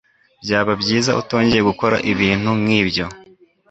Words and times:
Byaba 0.43 0.71
byiza 0.81 1.11
utongeye 1.21 1.61
gukora 1.69 1.97
ibintu 2.11 2.49
nkibyo. 2.63 3.05